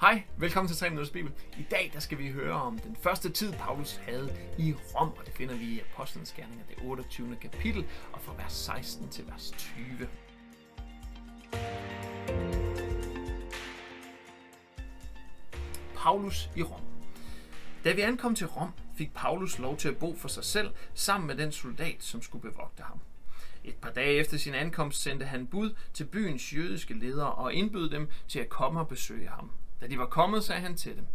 Hej, 0.00 0.22
velkommen 0.36 0.68
til 0.68 0.76
3 0.76 0.90
Minutters 0.90 1.10
Bibel. 1.10 1.32
I 1.58 1.62
dag 1.70 1.90
der 1.92 2.00
skal 2.00 2.18
vi 2.18 2.30
høre 2.30 2.54
om 2.54 2.78
den 2.78 2.96
første 2.96 3.30
tid, 3.30 3.52
Paulus 3.52 3.96
havde 3.96 4.36
i 4.58 4.74
Rom, 4.94 5.08
og 5.08 5.26
det 5.26 5.34
finder 5.34 5.56
vi 5.56 5.64
i 5.64 5.80
Apostlenes 5.80 6.32
Gerninger, 6.32 6.64
det 6.68 6.76
28. 6.82 7.36
kapitel, 7.36 7.86
og 8.12 8.20
fra 8.20 8.34
vers 8.36 8.52
16 8.52 9.08
til 9.08 9.26
vers 9.26 9.50
20. 9.50 10.08
Paulus 15.96 16.50
i 16.56 16.62
Rom. 16.62 16.82
Da 17.84 17.92
vi 17.92 18.00
ankom 18.00 18.34
til 18.34 18.46
Rom, 18.46 18.70
fik 18.98 19.14
Paulus 19.14 19.58
lov 19.58 19.76
til 19.76 19.88
at 19.88 19.96
bo 19.96 20.16
for 20.16 20.28
sig 20.28 20.44
selv, 20.44 20.70
sammen 20.94 21.26
med 21.26 21.36
den 21.36 21.52
soldat, 21.52 21.96
som 22.02 22.22
skulle 22.22 22.50
bevogte 22.50 22.82
ham. 22.82 23.00
Et 23.64 23.76
par 23.76 23.90
dage 23.90 24.18
efter 24.18 24.36
sin 24.36 24.54
ankomst 24.54 25.02
sendte 25.02 25.26
han 25.26 25.46
bud 25.46 25.74
til 25.94 26.04
byens 26.04 26.54
jødiske 26.54 26.94
ledere 26.94 27.32
og 27.32 27.54
indbød 27.54 27.90
dem 27.90 28.08
til 28.28 28.38
at 28.38 28.48
komme 28.48 28.80
og 28.80 28.88
besøge 28.88 29.28
ham. 29.28 29.50
Da 29.80 29.86
de 29.86 29.98
var 29.98 30.06
kommet, 30.06 30.44
sagde 30.44 30.60
han 30.60 30.76
til 30.76 30.96
dem, 30.96 31.06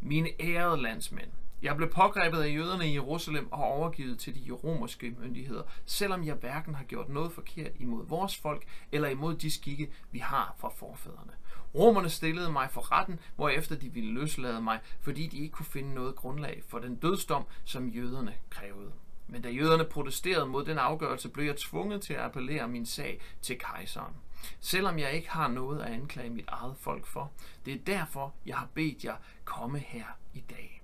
Mine 0.00 0.28
ærede 0.40 0.82
landsmænd, 0.82 1.30
jeg 1.62 1.76
blev 1.76 1.90
pågrebet 1.90 2.38
af 2.38 2.54
jøderne 2.54 2.88
i 2.88 2.94
Jerusalem 2.94 3.52
og 3.52 3.64
overgivet 3.64 4.18
til 4.18 4.34
de 4.34 4.50
romerske 4.50 5.14
myndigheder, 5.18 5.62
selvom 5.86 6.24
jeg 6.26 6.34
hverken 6.34 6.74
har 6.74 6.84
gjort 6.84 7.08
noget 7.08 7.32
forkert 7.32 7.72
imod 7.78 8.06
vores 8.06 8.36
folk 8.36 8.64
eller 8.92 9.08
imod 9.08 9.34
de 9.34 9.50
skikke, 9.50 9.92
vi 10.10 10.18
har 10.18 10.54
fra 10.58 10.68
forfædrene. 10.68 11.32
Romerne 11.74 12.10
stillede 12.10 12.52
mig 12.52 12.70
for 12.70 12.92
retten, 12.92 13.20
hvorefter 13.36 13.76
de 13.76 13.92
ville 13.92 14.14
løslade 14.14 14.60
mig, 14.60 14.80
fordi 15.00 15.26
de 15.26 15.38
ikke 15.38 15.52
kunne 15.52 15.66
finde 15.66 15.94
noget 15.94 16.16
grundlag 16.16 16.62
for 16.68 16.78
den 16.78 16.96
dødsdom, 16.96 17.44
som 17.64 17.88
jøderne 17.88 18.34
krævede. 18.50 18.92
Men 19.28 19.42
da 19.42 19.50
jøderne 19.50 19.84
protesterede 19.84 20.46
mod 20.46 20.64
den 20.64 20.78
afgørelse, 20.78 21.28
blev 21.28 21.46
jeg 21.46 21.56
tvunget 21.56 22.02
til 22.02 22.14
at 22.14 22.20
appellere 22.20 22.68
min 22.68 22.86
sag 22.86 23.20
til 23.42 23.58
kejseren. 23.58 24.14
Selvom 24.60 24.98
jeg 24.98 25.12
ikke 25.12 25.30
har 25.30 25.48
noget 25.48 25.80
at 25.82 25.92
anklage 25.92 26.30
mit 26.30 26.44
eget 26.48 26.76
folk 26.80 27.06
for. 27.06 27.32
Det 27.64 27.74
er 27.74 27.78
derfor, 27.78 28.34
jeg 28.46 28.56
har 28.56 28.68
bedt 28.74 29.04
jer 29.04 29.16
komme 29.44 29.78
her 29.78 30.04
i 30.34 30.40
dag. 30.40 30.82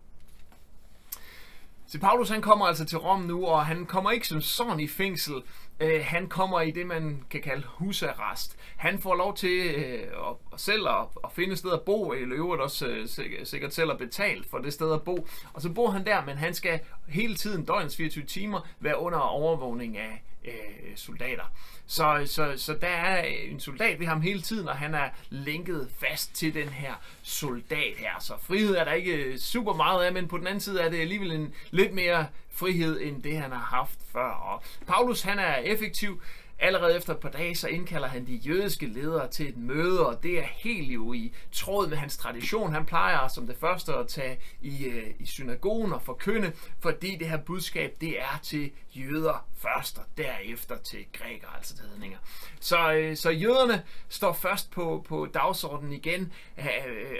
Så 1.87 2.01
Paulus 2.01 2.29
han 2.29 2.43
kommer 2.43 2.66
altså 2.66 2.85
til 2.85 2.98
Rom 2.98 3.20
nu, 3.20 3.46
og 3.46 3.66
han 3.66 3.87
kommer 3.87 4.10
ikke 4.10 4.29
som 4.29 4.40
sådan 4.40 4.80
i 4.80 4.88
fængsel. 4.88 5.43
Øh, 5.83 6.05
han 6.05 6.29
kommer 6.29 6.61
i 6.61 6.71
det, 6.71 6.87
man 6.87 7.25
kan 7.30 7.41
kalde 7.41 7.63
husarrest. 7.66 8.57
Han 8.77 8.99
får 8.99 9.15
lov 9.15 9.37
til 9.37 9.75
øh, 9.75 10.02
at, 10.02 10.61
selv 10.61 10.88
at, 10.88 11.07
at 11.25 11.33
finde 11.33 11.52
et 11.52 11.59
sted 11.59 11.73
at 11.73 11.83
bo, 11.83 12.13
eller 12.13 12.37
øvrigt 12.37 12.63
også 12.63 12.87
øh, 12.87 13.09
sikkert 13.45 13.75
selv 13.75 13.91
at 13.91 13.99
betale 13.99 14.45
for 14.51 14.59
det 14.59 14.73
sted 14.73 14.93
at 14.93 15.03
bo. 15.03 15.27
Og 15.53 15.63
så 15.63 15.69
bor 15.69 15.91
han 15.91 16.07
der, 16.07 16.25
men 16.25 16.37
han 16.37 16.55
skal 16.55 16.80
hele 17.09 17.37
tiden, 17.37 17.65
døgnets 17.65 17.97
24 17.97 18.25
timer, 18.25 18.60
være 18.80 18.99
under 18.99 19.19
overvågning 19.19 19.99
af 19.99 20.23
øh, 20.45 20.97
soldater. 20.97 21.45
Så, 21.87 22.23
så, 22.27 22.53
så 22.57 22.75
der 22.80 22.88
er 22.88 23.23
en 23.23 23.60
soldat 23.60 24.01
ved 24.01 24.07
ham 24.07 24.21
hele 24.21 24.41
tiden, 24.41 24.69
og 24.69 24.77
han 24.77 24.95
er 24.95 25.09
linket 25.30 25.88
fast 25.99 26.35
til 26.35 26.55
den 26.55 26.69
her 26.69 26.93
soldat 27.23 27.97
her. 27.97 28.21
Så 28.21 28.35
frihed 28.41 28.77
er 28.77 28.85
der 28.85 28.93
ikke 28.93 29.13
øh, 29.13 29.38
super 29.38 29.75
meget 29.75 30.05
af, 30.05 30.13
men 30.13 30.29
på 30.29 30.38
den 30.38 30.47
anden 30.47 30.60
side 30.60 30.80
er 30.80 30.88
det 30.88 31.01
alligevel 31.01 31.33
en 31.33 31.55
lidt 31.71 31.95
mere 31.95 32.27
frihed, 32.55 33.01
end 33.01 33.23
det 33.23 33.37
han 33.37 33.51
har 33.51 33.77
haft 33.77 33.99
før. 34.13 34.30
Og 34.30 34.63
Paulus 34.87 35.23
han 35.23 35.38
er 35.38 35.55
effektiv, 35.73 36.20
Allerede 36.62 36.96
efter 36.96 37.12
et 37.12 37.18
par 37.18 37.28
dage, 37.28 37.54
så 37.54 37.68
indkalder 37.68 38.09
han 38.09 38.26
de 38.26 38.34
jødiske 38.34 38.87
ledere 38.87 39.28
til 39.30 39.48
et 39.48 39.56
møde, 39.56 40.06
og 40.06 40.23
det 40.23 40.38
er 40.38 40.42
helt 40.42 40.90
jo 40.90 41.12
i 41.12 41.32
tråd 41.52 41.88
med 41.88 41.96
hans 41.96 42.16
tradition. 42.16 42.73
Han 42.73 42.84
plejer 42.84 43.29
som 43.29 43.46
det 43.46 43.56
første 43.60 43.95
at 43.95 44.09
tage 44.09 44.38
i, 44.60 44.84
øh, 44.84 45.06
i 45.18 45.26
synagogen 45.26 45.92
og 45.92 46.02
forkynde, 46.02 46.52
fordi 46.80 47.16
det 47.16 47.29
her 47.29 47.37
budskab, 47.37 47.96
det 48.01 48.20
er 48.20 48.40
til 48.42 48.70
jøder 48.95 49.46
først, 49.59 49.98
og 49.98 50.04
derefter 50.16 50.76
til 50.76 51.06
grækere, 51.12 51.56
altså 51.56 51.76
til 51.76 51.84
hedninger. 51.92 52.18
Så, 52.60 52.92
øh, 52.92 53.16
så 53.16 53.30
jøderne 53.30 53.82
står 54.09 54.32
først 54.32 54.70
på, 54.70 55.04
på 55.09 55.29
dagsordenen 55.34 55.92
igen, 55.92 56.32
øh, 56.59 56.66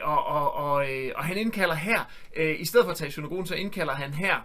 og, 0.03 0.27
og, 0.27 0.55
og, 0.55 0.91
øh, 0.91 1.12
og 1.16 1.25
han 1.25 1.37
indkalder 1.37 1.75
her, 1.75 2.00
øh, 2.37 2.61
i 2.61 2.64
stedet 2.64 2.84
for 2.84 2.91
at 2.91 2.97
tage 2.97 3.09
i 3.09 3.12
synagogen, 3.12 3.47
så 3.47 3.55
indkalder 3.55 3.94
han 3.94 4.14
her 4.14 4.37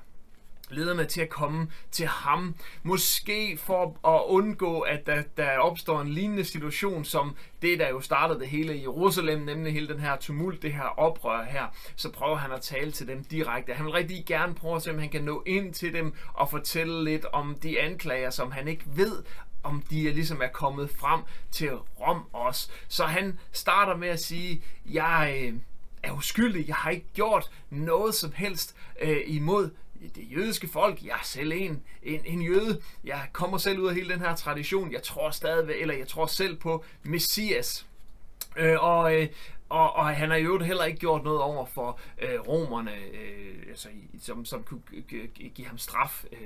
lederne 0.70 1.06
til 1.06 1.22
at 1.22 1.30
komme 1.30 1.68
til 1.92 2.08
ham. 2.08 2.56
Måske 2.84 3.58
for 3.58 4.08
at 4.08 4.24
undgå, 4.28 4.80
at 4.80 5.06
der, 5.06 5.24
der 5.38 5.58
opstår 5.58 6.02
en 6.02 6.10
lignende 6.10 6.44
situation, 6.44 7.06
som 7.06 7.36
det, 7.62 7.80
der 7.80 7.90
jo 7.90 8.02
startede 8.02 8.40
det 8.40 8.48
hele 8.48 8.78
i 8.78 8.82
Jerusalem, 8.82 9.42
nemlig 9.42 9.74
hele 9.74 9.88
den 9.88 10.00
her 10.00 10.16
tumult, 10.16 10.62
det 10.62 10.74
her 10.74 11.00
oprør 11.00 11.44
her, 11.44 11.66
så 11.96 12.12
prøver 12.12 12.36
han 12.36 12.52
at 12.52 12.62
tale 12.62 12.92
til 12.92 13.08
dem 13.08 13.24
direkte. 13.24 13.74
Han 13.74 13.86
vil 13.86 13.94
rigtig 13.94 14.24
gerne 14.26 14.56
prøve 14.56 14.76
at 14.76 14.84
se, 14.84 14.92
om 14.92 15.00
han 15.00 15.10
kan 15.10 15.24
nå 15.24 15.44
ind 15.46 15.74
til 15.74 15.94
dem 15.94 16.14
og 16.34 16.50
fortælle 16.50 17.04
lidt 17.04 17.26
om 17.26 17.56
de 17.64 17.82
anklager, 17.82 18.30
som 18.30 18.52
han 18.52 18.68
ikke 18.68 18.84
ved, 18.86 19.24
om 19.64 19.84
de 19.90 20.10
er 20.10 20.14
ligesom 20.14 20.42
er 20.42 20.48
kommet 20.48 20.90
frem 20.90 21.22
til 21.52 21.76
Rom 21.76 22.22
også. 22.34 22.70
Så 22.88 23.06
han 23.06 23.40
starter 23.52 23.96
med 23.96 24.08
at 24.08 24.20
sige, 24.20 24.64
jeg 24.86 25.40
øh, 25.44 25.54
er 26.04 26.12
uskyldig, 26.12 26.68
jeg 26.68 26.76
har 26.76 26.90
ikke 26.90 27.08
gjort 27.14 27.50
noget 27.70 28.16
som 28.16 28.32
helst 28.36 28.76
øh, 29.02 29.22
imod 29.26 29.70
det 30.16 30.32
jødiske 30.32 30.68
folk, 30.68 31.04
jeg 31.04 31.12
er 31.12 31.24
selv 31.24 31.52
en, 31.56 31.84
en, 32.04 32.22
en 32.26 32.42
jøde, 32.42 32.82
jeg 33.04 33.28
kommer 33.34 33.58
selv 33.58 33.80
ud 33.80 33.88
af 33.88 33.96
hele 33.96 34.14
den 34.14 34.20
her 34.20 34.36
tradition, 34.36 34.92
jeg 34.92 35.04
tror 35.04 35.30
stadig, 35.30 35.76
eller 35.76 35.94
jeg 35.94 36.08
tror 36.08 36.26
selv 36.26 36.56
på 36.56 36.84
Messias. 37.04 37.86
Øh, 38.58 38.84
og, 38.84 39.16
øh, 39.16 39.28
og, 39.70 39.96
og 39.96 40.08
han 40.08 40.30
har 40.30 40.38
jo 40.38 40.60
heller 40.60 40.84
ikke 40.84 41.00
gjort 41.00 41.24
noget 41.24 41.42
over 41.42 41.66
for 41.66 42.00
øh, 42.22 42.40
romerne, 42.40 42.92
øh, 42.96 43.64
altså, 43.70 43.90
som, 44.22 44.46
som 44.46 44.64
kunne 44.64 44.82
give 45.56 45.68
ham 45.68 45.78
straf 45.78 46.26
øh, 46.32 46.40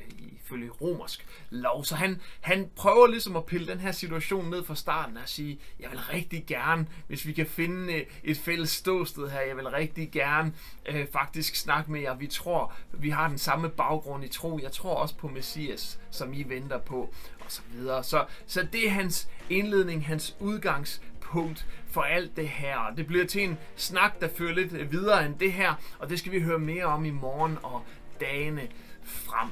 ifølge 0.44 0.70
romersk 0.70 1.28
lov. 1.50 1.86
Så 1.86 1.96
han, 1.96 2.22
han 2.42 2.70
prøver 2.76 3.08
ligesom 3.08 3.36
at 3.36 3.46
pille 3.46 3.68
den 3.68 3.80
her 3.80 3.92
situation 3.92 4.50
ned 4.50 4.64
fra 4.64 4.76
starten 4.76 5.18
og 5.18 5.30
sige, 5.30 5.60
jeg 5.80 5.92
vil 5.92 6.00
rigtig 6.00 6.44
gerne, 6.48 6.88
hvis 7.08 7.26
vi 7.28 7.34
kan 7.34 7.46
finde 7.46 7.94
øh, 7.94 8.06
et 8.24 8.38
fælles 8.38 8.70
ståsted 8.70 9.30
her, 9.30 9.42
jeg 9.42 9.58
vil 9.58 9.70
rigtig 9.70 10.12
gerne 10.12 10.54
øh, 10.86 11.08
faktisk 11.14 11.56
snakke 11.56 11.92
med 11.92 12.02
jer. 12.02 12.16
Vi 12.16 12.28
tror, 12.28 12.74
vi 12.94 13.10
har 13.10 13.28
den 13.28 13.38
samme 13.38 13.70
baggrund 13.70 14.24
i 14.24 14.28
tro. 14.28 14.60
Jeg 14.62 14.72
tror 14.72 14.96
også 14.96 15.16
på 15.16 15.28
Messias, 15.28 16.00
som 16.12 16.34
I 16.34 16.44
venter 16.44 16.78
på, 16.78 17.14
og 17.40 17.52
så 17.52 17.62
videre. 17.72 18.04
Så, 18.04 18.26
så 18.46 18.68
det 18.74 18.88
er 18.88 18.92
hans 18.92 19.30
indledning, 19.50 20.06
hans 20.06 20.36
udgangs 20.40 21.02
udgangspunkt 21.36 21.68
for 21.88 22.02
alt 22.02 22.38
det 22.38 22.48
her. 22.48 22.94
Det 22.98 23.08
bliver 23.08 23.26
til 23.26 23.44
en 23.44 23.58
snak, 23.76 24.22
der 24.22 24.28
fører 24.36 24.54
lidt 24.54 24.92
videre 24.92 25.26
end 25.26 25.36
det 25.36 25.54
her, 25.54 25.74
og 26.00 26.10
det 26.10 26.20
skal 26.20 26.32
vi 26.32 26.42
høre 26.42 26.60
mere 26.60 26.86
om 26.86 27.06
i 27.06 27.10
morgen 27.10 27.58
og 27.64 27.82
dagene 28.20 28.68
frem. 29.04 29.50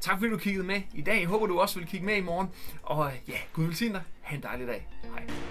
Tak 0.00 0.18
fordi 0.18 0.30
du 0.30 0.36
kiggede 0.36 0.66
med 0.66 0.82
i 0.94 1.02
dag. 1.02 1.20
Jeg 1.20 1.28
håber, 1.28 1.46
du 1.46 1.60
også 1.60 1.78
vil 1.78 1.88
kigge 1.88 2.06
med 2.06 2.16
i 2.16 2.20
morgen. 2.20 2.48
Og 2.82 3.12
ja, 3.28 3.38
Gud 3.52 3.64
vil 3.64 3.92
dig. 3.92 4.02
Ha' 4.20 4.36
en 4.36 4.42
dejlig 4.42 4.66
dag. 4.66 4.86
Hej. 5.02 5.49